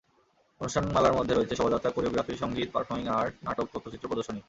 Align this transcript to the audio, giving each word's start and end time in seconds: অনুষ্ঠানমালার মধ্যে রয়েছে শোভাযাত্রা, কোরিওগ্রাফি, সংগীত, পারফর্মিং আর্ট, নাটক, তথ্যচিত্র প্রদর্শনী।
অনুষ্ঠানমালার 0.61 1.13
মধ্যে 1.13 1.33
রয়েছে 1.35 1.55
শোভাযাত্রা, 1.55 1.91
কোরিওগ্রাফি, 1.91 2.33
সংগীত, 2.37 2.69
পারফর্মিং 2.71 3.07
আর্ট, 3.07 3.33
নাটক, 3.43 3.67
তথ্যচিত্র 3.73 4.07
প্রদর্শনী। 4.07 4.39